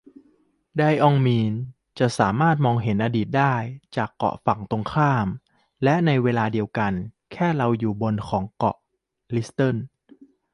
[0.77, 1.53] ไดออมีด
[1.99, 3.55] จะสามารถมองเห็นอดีตได้
[3.95, 5.27] จากเกาะฝั่งตรงกันข้าม
[5.83, 6.93] และในเวลาเดียวกัน
[7.31, 8.77] แค่เราอยู่บนของเกาะ
[9.35, 9.75] ลิตเติล